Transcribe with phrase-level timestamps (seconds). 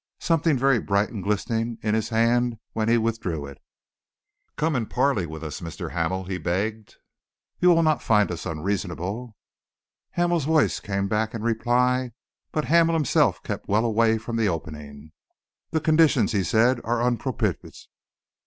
[0.17, 3.59] Something very bright was glistening in his hand when he withdrew it.
[4.57, 5.91] "Come and parley with us, Mr.
[5.91, 6.95] Hamel," he begged.
[7.59, 9.35] "You will not find us unreasonable."
[10.13, 12.13] Hamel's voice came back in reply,
[12.51, 15.11] but Hamel himself kept well away from the opening.
[15.69, 17.87] "The conditions," he said, "are unpropitious.